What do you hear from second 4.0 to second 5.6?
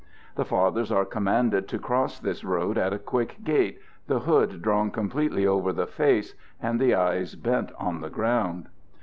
the hood drawn completely